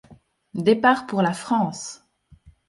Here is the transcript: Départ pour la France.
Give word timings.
Départ 0.55 1.05
pour 1.05 1.21
la 1.21 1.31
France. 1.31 2.07